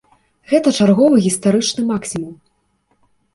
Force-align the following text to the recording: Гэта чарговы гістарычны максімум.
Гэта 0.53 0.71
чарговы 0.77 1.19
гістарычны 1.25 1.81
максімум. 1.91 2.33